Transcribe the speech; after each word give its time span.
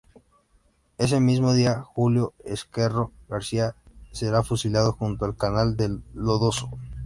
Ese 0.97 1.19
mismo 1.19 1.53
día, 1.53 1.79
Julio 1.83 2.33
Ezquerro 2.43 3.11
García 3.29 3.75
será 4.11 4.41
fusilado 4.41 4.93
junto 4.93 5.25
al 5.25 5.35
canal 5.37 5.77
de 5.77 5.95
Lodosa. 6.15 6.65